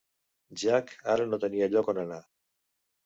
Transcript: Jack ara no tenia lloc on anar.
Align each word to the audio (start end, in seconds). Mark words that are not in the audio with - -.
Jack 0.61 0.95
ara 1.15 1.27
no 1.33 1.39
tenia 1.45 1.69
lloc 1.75 1.93
on 1.95 2.01
anar. 2.05 2.21